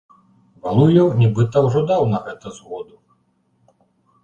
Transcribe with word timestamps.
Валуеў, 0.63 1.07
нібыта, 1.21 1.57
ужо 1.69 1.79
даў 1.93 2.01
на 2.15 2.23
гэта 2.25 2.47
згоду. 2.59 2.95